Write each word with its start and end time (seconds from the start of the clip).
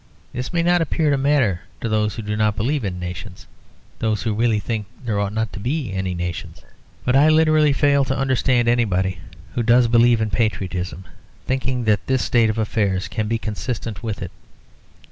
This 0.33 0.51
may 0.51 0.63
not 0.63 0.81
appear 0.81 1.11
to 1.11 1.17
matter 1.19 1.61
to 1.79 1.87
those 1.87 2.15
who 2.15 2.23
do 2.23 2.35
not 2.35 2.55
believe 2.57 2.83
in 2.83 2.99
nations, 2.99 3.45
those 3.99 4.23
who 4.23 4.33
really 4.33 4.57
think 4.59 4.87
there 5.05 5.19
ought 5.19 5.31
not 5.31 5.53
to 5.53 5.59
be 5.59 5.93
any 5.93 6.15
nations. 6.15 6.63
But 7.05 7.15
I 7.15 7.29
literally 7.29 7.71
fail 7.71 8.03
to 8.05 8.17
understand 8.17 8.67
anybody 8.67 9.19
who 9.53 9.61
does 9.61 9.87
believe 9.87 10.19
in 10.19 10.31
patriotism 10.31 11.05
thinking 11.45 11.83
that 11.83 12.07
this 12.07 12.23
state 12.23 12.49
of 12.49 12.57
affairs 12.57 13.07
can 13.07 13.27
be 13.27 13.37
consistent 13.37 14.01
with 14.01 14.23
it. 14.23 14.31